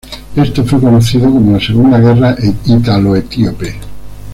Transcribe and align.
Esto 0.35 0.65
fue 0.65 0.79
conocido 0.81 1.29
como 1.29 1.51
la 1.55 1.59
Segunda 1.63 1.99
Guerra 1.99 2.35
Italo-Etíope. 2.65 3.75